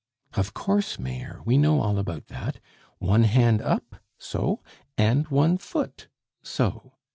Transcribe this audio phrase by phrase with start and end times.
[0.33, 2.59] "Of course, Mayor, we know all about that.
[2.97, 4.63] One hand up so
[4.97, 6.07] and one foot
[6.41, 6.93] so!"